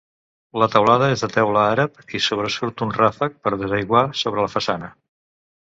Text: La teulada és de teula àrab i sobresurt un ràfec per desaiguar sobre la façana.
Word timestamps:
La 0.61 0.67
teulada 0.75 1.09
és 1.15 1.23
de 1.25 1.29
teula 1.35 1.65
àrab 1.73 2.01
i 2.17 2.23
sobresurt 2.29 2.83
un 2.87 2.95
ràfec 2.97 3.39
per 3.45 3.55
desaiguar 3.63 4.05
sobre 4.25 4.47
la 4.47 4.51
façana. 4.59 4.93